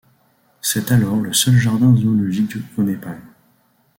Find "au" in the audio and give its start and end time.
2.75-2.81